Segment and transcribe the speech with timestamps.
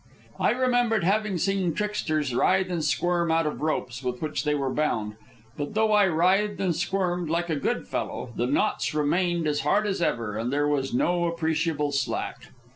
[0.39, 4.71] I remembered having seen tricksters writhe and squirm out of ropes with which they were
[4.73, 5.15] bound,
[5.55, 9.85] but though I writhed and squirmed like a good fellow, the knots remained as hard
[9.85, 12.47] as ever, and there was no appreciable slack.